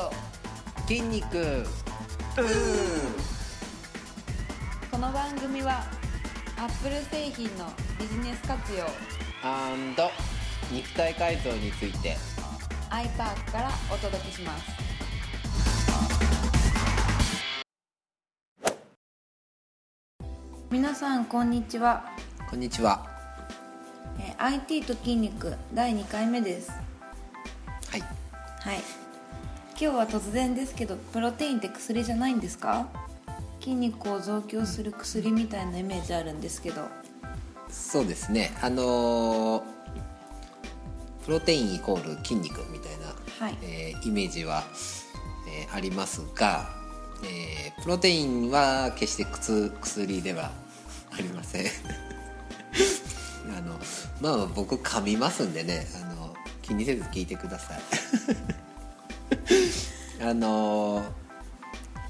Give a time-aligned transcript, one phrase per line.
[0.00, 0.12] と。
[0.86, 1.66] 筋肉。
[4.90, 5.84] この番組は
[6.56, 7.66] アップル製品の
[7.98, 8.86] ビジネス活用。
[10.72, 12.16] 肉体改造について。
[12.90, 14.80] iPark からお届けします。
[20.70, 22.04] 皆さんこんにちは、
[22.48, 23.06] こんにちは。
[24.18, 26.70] えー IT と筋肉第2回目です。
[26.70, 28.00] はい。
[28.00, 29.09] はい
[29.80, 32.88] 今日は突然ですけどプロテインって薬じゃないんですか？
[33.60, 36.86] 筋肉を増強する薬みたいなイメージあるんですけど。
[37.70, 38.52] そうですね。
[38.62, 39.62] あのー
[41.24, 43.14] プロテインイコール筋肉みたいな、
[43.46, 43.58] はい。
[43.62, 44.64] えーイメージは、
[45.48, 46.68] えーありますが、
[47.24, 50.50] えープロテインは決して薬薬では
[51.12, 51.66] ありません。
[53.56, 53.78] あの
[54.20, 57.80] まあ僕噛みますんでねあの気にせず聞いてください
[60.20, 61.02] あの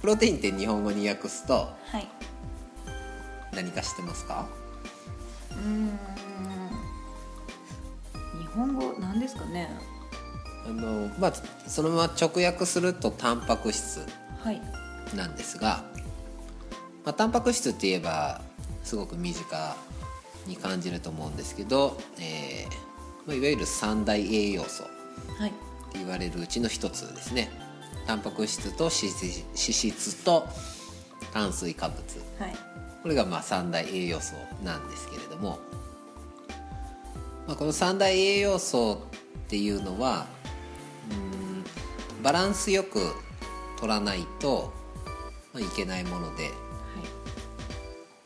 [0.00, 2.08] プロテインって日本語に訳すとはい。
[3.54, 4.46] 何か知ってますか？
[5.50, 5.86] うーん。
[8.40, 9.70] 日本語なんですかね？
[10.66, 11.32] あのまあ
[11.68, 14.06] そのまま直訳するとタンパク質
[14.42, 14.60] はい。
[15.14, 15.84] なんですが、
[17.04, 18.40] まあ、タンパク質って言えば
[18.82, 19.76] すごく身近
[20.46, 25.52] に感じると思うんですけど、えーまあ、いわゆる三大栄養素ってはい
[25.94, 27.50] 言われるうちの一つですね
[28.06, 28.92] タンパク質と脂
[29.54, 30.46] 質と
[31.32, 32.02] 炭水化物。
[32.38, 32.56] はい。
[33.02, 35.58] これがまあ三大栄養素なんですけれども、
[37.46, 40.26] まあ、この三大栄養素っていうのは
[41.10, 43.00] うんバランスよく
[43.78, 44.72] 取らないと、
[45.52, 46.50] まあ、いけないもので、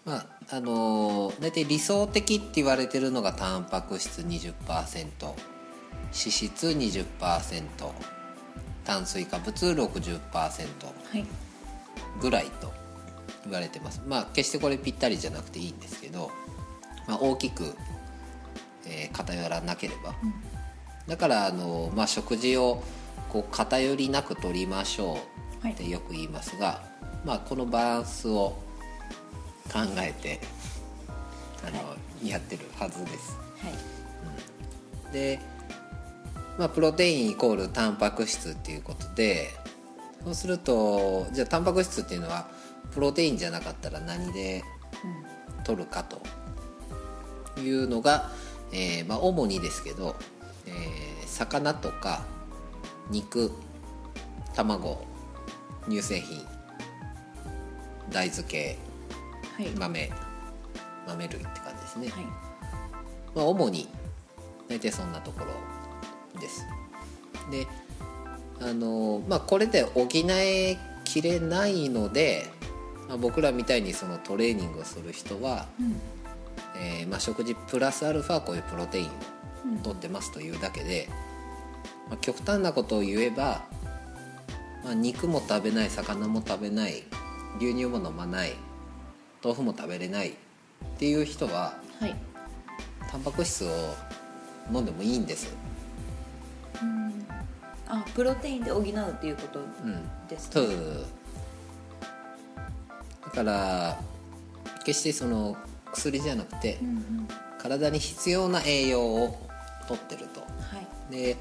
[0.05, 4.55] まああのー大体理想的って言われてるのがタンパク質20%
[5.25, 5.35] 脂
[6.13, 7.65] 質20%
[8.89, 10.51] 炭水化物60%は
[11.13, 11.27] い。
[12.23, 12.73] ぐらいと
[13.45, 14.01] 言われてます。
[14.07, 16.31] まあ決してこれぴったりじゃなくていいんですけど、
[17.07, 17.75] まあ、大きく、
[18.87, 20.15] えー偏らなければ、
[21.07, 22.83] だからあの、まあ、食事を
[23.29, 25.19] こう偏りなく取りましょ
[25.63, 26.83] うってよく言いますが、
[27.27, 28.57] まあ、このバランスを
[29.71, 30.41] 考えて
[31.63, 33.37] あの、はやってるはずです。
[33.37, 33.69] は
[35.11, 35.13] い。
[35.13, 35.39] で、
[36.59, 39.51] まあ、プロテインイコールタンパク質っていうことで
[40.25, 42.49] そうするとじゃあタンパク質っていうのは
[42.91, 44.65] プロテインじゃなかったら何で
[45.65, 46.21] 取るかと
[47.61, 48.31] いうのが、
[48.73, 50.17] えーまあ、主にですけど、
[50.67, 52.25] えー魚とか
[53.11, 53.53] 肉
[54.57, 55.07] 卵
[55.89, 56.45] 乳製品
[58.11, 58.79] 大豆系
[59.59, 59.71] はい。
[59.71, 60.11] 豆
[61.07, 62.09] 豆類って感じですね。
[62.09, 62.25] はい。
[63.35, 63.89] まあ、主に
[64.69, 65.47] 大体そんなところ
[66.39, 66.67] です。
[67.51, 67.67] で
[68.61, 72.47] あのまあこれで補えきれないので、
[73.09, 76.01] まあ、僕らみたいにそのトレーニングをする人は、うん
[76.77, 79.11] えーまあ、食事プラスアルファこういうプロテインを
[79.65, 81.09] うん取ってますというだけで、
[82.09, 83.65] まあ、極端なことを言えば、
[84.85, 87.05] まあ、肉も食べない魚も食べない
[87.59, 88.53] 牛乳も飲まない
[89.43, 90.33] 豆腐も食べれないっ
[90.99, 92.15] ていう人ははい
[93.11, 93.69] タンパク質を
[94.73, 95.57] 飲んでもいいんです。
[96.83, 97.27] うん。
[97.89, 98.85] あプロテインで補うっ
[99.21, 100.69] ていうことうん、ですそう。
[103.25, 104.01] だから
[104.85, 105.57] 決してその
[105.93, 107.29] 薬じゃなくてうんうん。
[107.59, 109.49] 体に必要な栄養を
[109.87, 110.41] 取ってると。
[110.41, 110.47] は
[111.11, 111.13] い。
[111.13, 111.37] で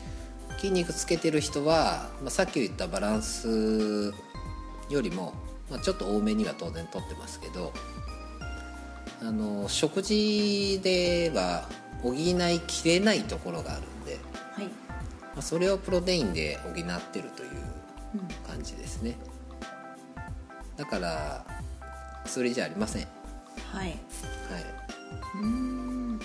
[0.58, 4.14] 筋肉つけてる人は、まあ、さっき言ったバランス
[4.90, 5.34] よりも、
[5.69, 7.72] まあ、ちょっと多めには当然取ってますけど
[9.22, 11.68] あの食事では
[12.02, 13.84] 補いきれないところがある
[15.38, 16.74] あ、それをプロテインで補っ
[17.12, 17.50] てるという
[18.16, 18.28] うん。
[18.48, 19.18] 感じですね。
[20.78, 21.46] だから
[22.25, 23.08] 薬じゃありません。
[23.72, 23.88] はい。
[23.88, 23.96] はい。
[25.42, 26.20] うん。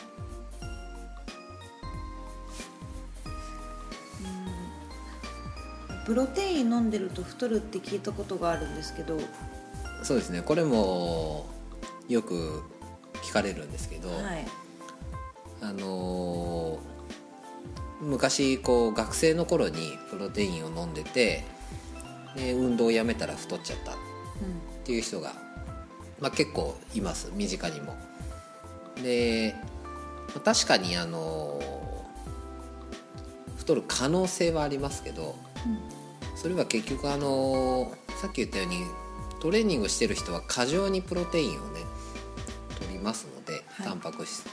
[6.04, 9.18] プロテイン飲んでると太るって聞いたことがあるんですけど、
[10.02, 10.42] そうですね。
[10.42, 11.46] これも
[12.08, 12.62] よく
[13.22, 14.44] 聞かれるんですけど、はい。
[15.60, 16.91] あのー
[18.02, 21.44] 昔こう学生の頃にプロテインを飲んでて
[22.36, 23.94] で運動をやめたら太っちゃったっ
[24.84, 25.32] ていう人が、
[26.20, 27.30] まあ、結構います。
[27.34, 27.96] 身近にも。
[29.02, 29.54] で
[30.34, 31.82] まあ確かにあのー
[33.58, 35.36] 太る可能性はありますけど
[36.34, 38.84] それは結局あのーさっき言ったように
[39.40, 41.80] トレーニングしてる人は過剰にプロテインをね
[42.80, 43.86] 取りますので、はい。
[43.86, 44.44] タンパク質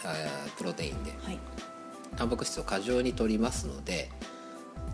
[0.58, 1.12] プロテインで。
[1.24, 1.40] はい
[2.18, 4.10] タンパク質を過剰に取りますので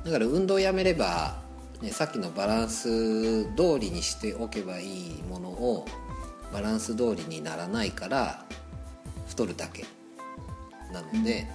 [0.03, 1.45] だから運動をやめれば
[1.81, 5.85] ね、さっきのバランス通りにしておけばいいものを
[6.53, 8.45] バランス通りにならないから
[9.27, 9.85] 太るだけ。
[10.93, 11.47] なので、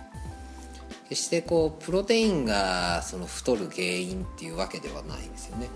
[1.09, 5.69] 決してこうプロテインがその太る原因っていうわけではないんですよね。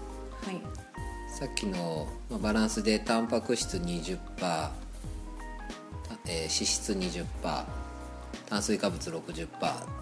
[0.43, 0.61] はい。
[1.39, 4.19] さっきのまあバランスでタンパク質20%、
[6.27, 7.65] えー脂質20%
[8.47, 9.49] 炭水化物60%っ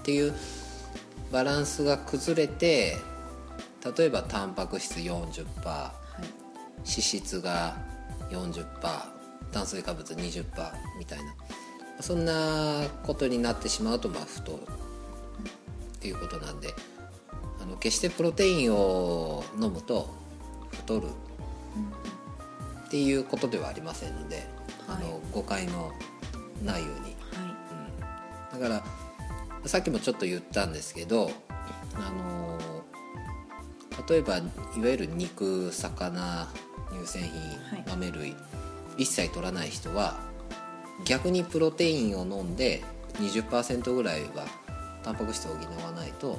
[0.03, 0.35] ていう
[1.31, 2.97] バランスが崩れて
[3.97, 6.27] 例えばタンパク質40%はい
[6.79, 7.77] 脂質が
[8.31, 8.67] 40%
[9.53, 10.45] 炭水化物20%
[10.99, 11.35] みたいな。
[12.01, 16.69] そんなことになってしまうとまあ太るっていうことなんで
[17.63, 20.13] あの決してプロテインを飲むと
[20.73, 21.07] 太る
[22.87, 24.45] っていうことではありませんので、
[24.89, 25.03] あはい。
[25.05, 25.93] の誤解の
[26.65, 27.15] ないように
[28.63, 28.83] から
[29.67, 31.31] さっきもちょっと言ったんですけど
[31.95, 32.59] あの
[34.09, 34.45] 例えばいわ
[34.89, 36.49] ゆる肉魚
[36.93, 37.31] 乳製品
[37.71, 37.85] はい。
[37.89, 38.37] 豆類、
[38.99, 40.19] 一切取らない人は
[41.05, 42.83] 逆にプロテインを飲んで
[43.15, 44.47] 20%ぐらいは
[45.03, 46.39] タンパク質を補わないと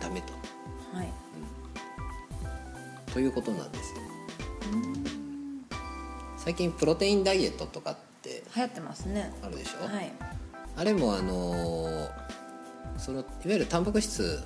[0.00, 0.32] ダメと。
[0.96, 1.12] はい。
[3.12, 4.00] ということなんですよ。
[6.36, 9.32] 最近プロテインダイエットとかって流行ってますね。
[9.42, 10.33] あるでしょ、はい
[10.76, 12.08] あれもあの
[12.98, 14.40] そのいわゆるタンパク質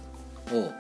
[0.53, 0.73] を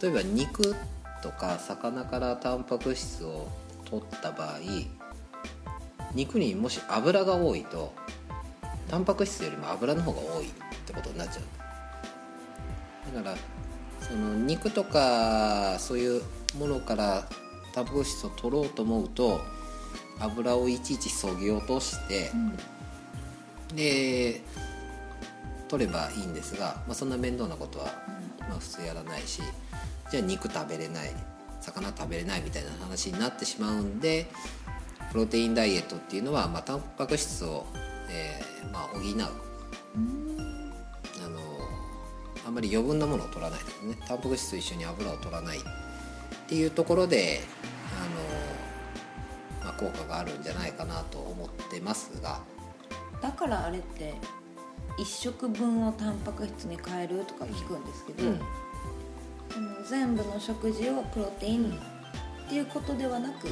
[0.00, 0.74] 例えば肉
[1.22, 3.48] とか魚からタンパク質を
[3.84, 4.58] 取った場合
[6.14, 7.92] 肉にもし油が多いと
[8.88, 10.50] タンパク質よりも油の方が多いっ
[10.86, 13.36] てことになっちゃうだから
[14.00, 16.22] その肉とかそういう
[16.58, 17.28] ものから
[17.72, 19.40] タンパク質を取ろうと思うと
[20.20, 22.30] 油をいちいちそぎ落として、
[23.76, 24.40] で
[25.68, 27.86] 取ればいいんですが、まあ、そんな面倒なことは、
[28.40, 29.42] まあ、普通やらないし
[30.10, 31.10] じゃあ肉食べれない
[31.60, 34.26] 魚食べれないみたいな話になってしまうんで
[35.10, 37.66] プロテインダイエットっていうのは、まあ、タンパク質を、
[38.10, 39.02] えーまあ、補う。
[41.24, 41.40] あの
[42.46, 43.96] あんまり余分なものを取らないですね。
[44.06, 45.58] タンパク質と一緒に油を取らない。
[45.58, 45.60] っ
[46.48, 47.40] ていうところで
[49.62, 52.40] あの、まあ、効果があるんじゃないかなと思ってますが。
[53.22, 54.14] だからあれって
[54.98, 58.40] 一食分をタンパク質に変えるとか聞くんですけど、うん。
[59.50, 61.72] その全部の食事をプロテイン
[62.46, 63.48] っていうことではなく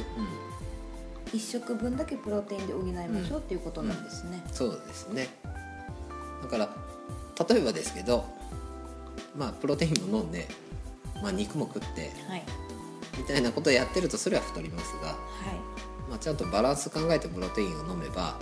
[1.33, 5.27] 一食分だけプロテインで補いましょうっていうことなんですね、そうですね。
[6.41, 6.69] だから
[7.49, 8.25] 例えばですけど
[9.35, 10.47] まあプロテインも飲んで、
[11.21, 12.43] まあ、肉も食ってはい。
[13.17, 15.17] みたいなことをやってるとそれは太りますが、はい。
[16.09, 18.37] まあ、ちゃんとバランス考えてプロテインを飲めば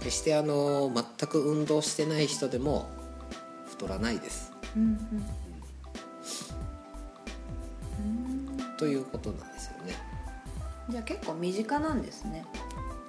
[0.00, 2.88] 決してあの全く運動してない人でも
[3.68, 4.52] 太らないです。
[4.76, 5.24] うんうん
[8.76, 9.94] ということなんですよね。
[10.88, 12.44] じゃあ結構身近なんですね。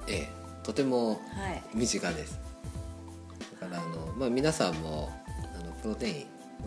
[0.07, 0.29] ええ
[0.63, 1.63] とてもはい。
[1.73, 2.37] 身近です。
[3.61, 5.09] だからあの、まあ、皆さんも
[5.55, 6.15] あのプロテイン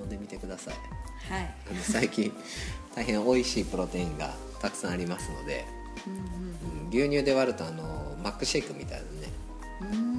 [0.01, 0.75] 飲んでみてください。
[1.31, 1.55] はい。
[1.83, 2.33] 最近
[2.97, 5.67] 大変美味しいプロテインがたくさんありますので、
[6.07, 9.29] うんうん牛乳で割るとあのマックシェイクみたいなね。
[9.83, 10.14] うんうん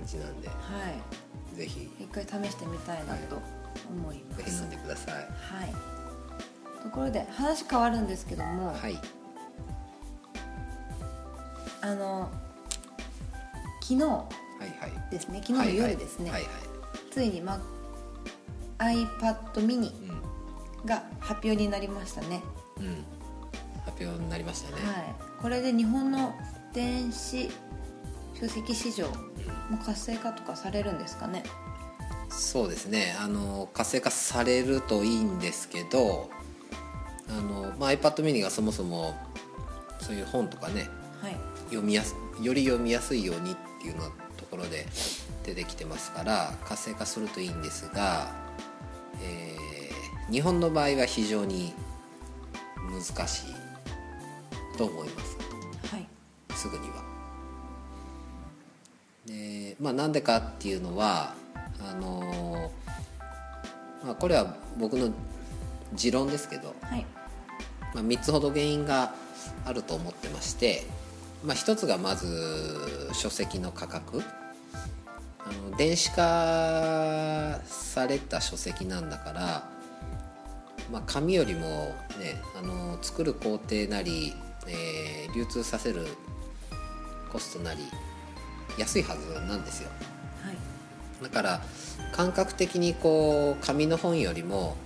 [0.00, 0.54] 感じなんでは
[1.54, 1.56] い。
[1.56, 1.90] ぜひ。
[1.98, 3.40] 一回試してみたいなと
[3.88, 4.44] 思います。
[4.44, 5.14] ぜひ飲んでください。
[5.14, 5.22] はい。
[6.82, 8.98] ところで話変わるんですけども、はい。
[11.82, 12.30] あの
[13.82, 14.26] 昨日は
[14.60, 15.10] いはい。
[15.10, 15.42] ですね。
[15.46, 16.52] 昨日の夜ですね、はいはい。
[17.10, 17.60] ついに、ま、
[18.78, 20.20] iPad mini はい
[20.86, 22.42] が発表になりましたね、
[22.78, 23.04] うん、うん、
[23.84, 26.34] 発表になりましたね、はい、これで日本の
[26.72, 27.50] 電子
[28.40, 29.06] 書籍市場
[29.68, 31.44] も活性化とかされるんですかね？
[32.30, 33.16] そうですね。
[33.20, 36.30] あの活性化されるといいんですけど
[37.28, 39.14] あの、まあ、iPad mini がそもそも
[40.00, 40.88] そういう本とかね
[41.20, 41.36] はい。
[41.68, 44.86] 読みやすより読みやすいようにっていうようなところで
[45.44, 48.34] 出てきてますから活性化するといいんですが、
[49.22, 49.60] えー
[50.30, 51.74] 日本の場合は非常に
[52.88, 55.36] 難しいと思います。
[55.92, 56.06] はい。
[56.54, 57.09] すぐには。
[59.80, 61.34] でまあなんでかっていうのは
[61.80, 62.90] あのー
[64.04, 65.10] まあ、これは僕の
[65.92, 67.06] 持論ですけど、はい。
[67.94, 69.12] まあ、3つほど原因が
[69.64, 70.86] あると思ってまして、
[71.44, 74.22] まあ、1つがまず書籍の価格。
[75.38, 79.68] あの電子化された書籍なんだから、
[80.92, 81.60] まあ、紙よりも、
[82.20, 84.34] ね、あの作る工程なり、
[84.66, 86.08] えー流通させる
[87.30, 87.80] コストなり
[88.78, 89.90] 安いはずなんですよ。
[90.42, 90.56] はい。
[91.22, 91.60] だから
[92.12, 94.76] 感覚的にこう紙の本よりも、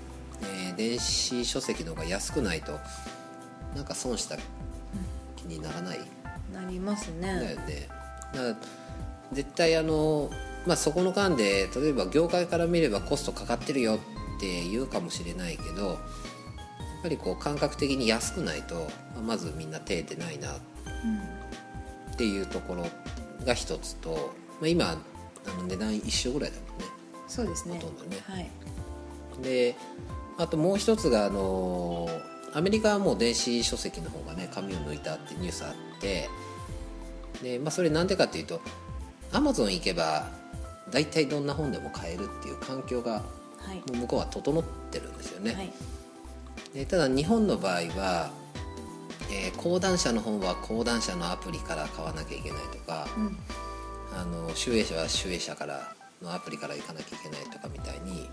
[0.42, 2.80] えー電子書籍の方が安くないと
[3.76, 4.36] なんか損した
[5.36, 6.00] 気にならない、
[6.52, 7.26] なりますね。
[7.26, 7.88] だよね。
[8.32, 8.56] だから
[9.32, 10.30] 絶対あの、
[10.66, 15.96] まあ、そこの間で例えば業界から見ればコストかかってるよって言うかもしれないけどやっ
[17.02, 18.74] ぱりこう感覚的に安くないと、
[19.14, 22.86] まあまずみんな手出ないなっていうところ
[23.44, 26.84] が一つと、まあ、今あの値段一緒ぐらいだもんね。
[27.28, 27.74] そうですね。
[27.76, 28.22] ほとんどね。
[28.26, 28.50] はい。
[29.42, 29.76] で
[30.38, 32.08] あともう一つがあの
[32.52, 36.28] アメリカはもう電子書籍の方がね紙を抜いたってニュースあって
[37.42, 38.60] で、まあ、それなんでかっていうと
[39.32, 40.28] アマゾン行けば
[40.90, 43.22] 大体どんな本でも買えるっていう環境が
[43.64, 43.76] はい。
[43.76, 45.72] もう向こうは整ってるんですよね、はい。
[46.74, 48.30] でただ日本の場合は、
[49.34, 53.36] えー講談社の本は講談社のアプリから買わなきゃいけないとか、うん。
[54.16, 58.30] あの集英社は集英社からのアプリから行かなきゃいけないとかみたいに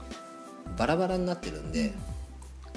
[0.78, 1.94] バラバラになってるんで、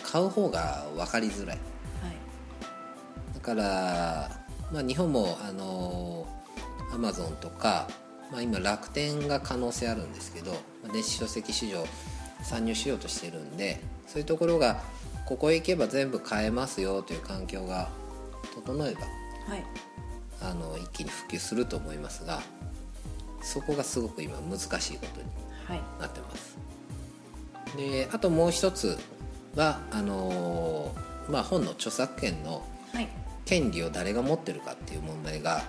[0.02, 1.58] 買う方が分かりづらい。
[2.02, 3.34] はい。
[3.34, 4.30] だから、
[4.72, 6.26] まあ、日本もあの
[6.92, 7.88] アマゾンとか、
[8.32, 10.52] まあ、今楽天が可能性あるんですけど
[10.82, 11.84] まあ電子書籍市場
[12.42, 14.80] 参入しようとしてるんでそういうところが
[15.26, 17.88] ここへ行けば全部買えますよという環境が
[18.46, 19.64] 整えばはい。
[20.42, 22.40] あの一気に普及すると思いますが
[23.42, 25.28] そこがすごく今難しいことに
[25.66, 25.80] はい。
[26.00, 26.56] なってます。
[27.76, 28.98] であともう一つ
[29.56, 33.08] はあのーまあ、本の著作権のはい。
[33.44, 35.62] 権利を誰が持ってるかっていう問題が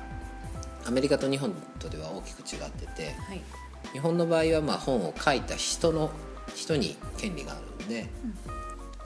[0.88, 3.42] アメリカと日本とでは大きく違っててはい。
[3.94, 6.10] 日本の場合はまあ本を書いた人の
[6.54, 8.08] 人に権利があるんで、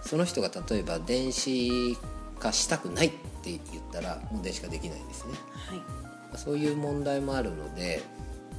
[0.01, 1.97] その人が例えば電子
[2.39, 3.11] 化したくないっ
[3.41, 5.33] て言ったらもう電子化できないんですね。
[5.69, 6.37] はい。
[6.37, 8.01] そういう問題もあるので、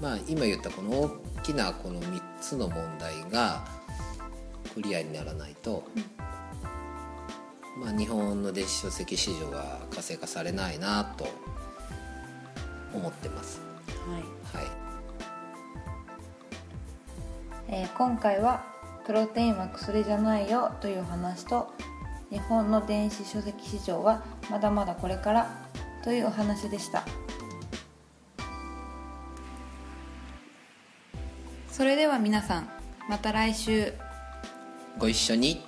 [0.00, 3.64] まあ、今言ったこの大きなこの3つの問題が
[4.74, 5.84] クリアにならないと、
[7.76, 11.28] まあ、日本の電子書籍市場は活性化されないなと
[12.94, 13.60] 思ってます。
[14.08, 14.64] はい。
[14.64, 14.70] はい、
[17.68, 18.64] えー今回は
[19.06, 21.72] 「プロテインは薬じゃないよ」という話と
[22.30, 25.50] 日本の電子書籍市場はまだまだこれから
[26.04, 27.04] というお話でした。
[31.70, 32.68] それでは皆さん
[33.08, 33.92] また来週。
[34.98, 35.62] ご一緒に。